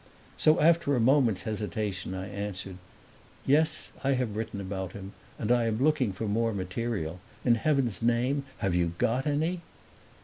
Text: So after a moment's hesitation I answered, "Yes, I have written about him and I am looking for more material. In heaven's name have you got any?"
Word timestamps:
So 0.35 0.59
after 0.59 0.95
a 0.95 0.99
moment's 0.99 1.43
hesitation 1.43 2.15
I 2.15 2.27
answered, 2.27 2.77
"Yes, 3.45 3.91
I 4.03 4.13
have 4.13 4.35
written 4.35 4.59
about 4.59 4.93
him 4.93 5.13
and 5.37 5.51
I 5.51 5.67
am 5.67 5.77
looking 5.83 6.11
for 6.11 6.27
more 6.27 6.55
material. 6.55 7.19
In 7.45 7.53
heaven's 7.53 8.01
name 8.01 8.43
have 8.57 8.73
you 8.73 8.93
got 8.97 9.27
any?" 9.27 9.61